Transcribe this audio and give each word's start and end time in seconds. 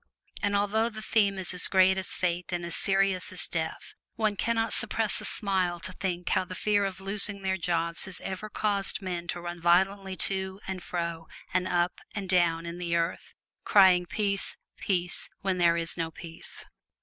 And 0.41 0.55
although 0.55 0.89
the 0.89 1.03
theme 1.03 1.37
is 1.37 1.53
as 1.53 1.67
great 1.67 1.95
as 1.95 2.15
Fate 2.15 2.51
and 2.51 2.65
as 2.65 2.75
serious 2.75 3.31
as 3.31 3.47
Death, 3.47 3.93
one 4.15 4.35
can 4.35 4.55
not 4.55 4.73
suppress 4.73 5.21
a 5.21 5.25
smile 5.25 5.79
to 5.79 5.93
think 5.93 6.29
how 6.29 6.43
the 6.43 6.55
fear 6.55 6.85
of 6.85 6.99
losing 6.99 7.43
their 7.43 7.55
jobs 7.55 8.05
has 8.05 8.19
ever 8.21 8.49
caused 8.49 9.03
men 9.03 9.27
to 9.27 9.39
run 9.41 9.61
violently 9.61 10.15
to 10.15 10.59
and 10.65 10.81
fro 10.81 11.27
and 11.53 11.67
up 11.67 11.99
and 12.15 12.29
down 12.29 12.65
in 12.65 12.79
the 12.79 12.95
earth, 12.95 13.35
crying 13.63 14.07
peace, 14.07 14.57
peace, 14.77 15.29
when 15.41 15.59
there 15.59 15.77
is 15.77 15.95
no 15.95 16.09
peace. 16.09 16.65